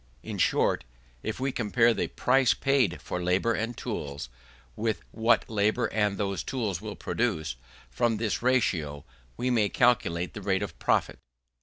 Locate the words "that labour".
5.41-5.85